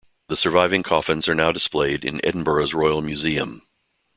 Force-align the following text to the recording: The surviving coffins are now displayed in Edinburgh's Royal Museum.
The 0.29 0.35
surviving 0.35 0.81
coffins 0.81 1.27
are 1.29 1.35
now 1.35 1.51
displayed 1.51 2.03
in 2.03 2.25
Edinburgh's 2.25 2.73
Royal 2.73 3.03
Museum. 3.03 3.61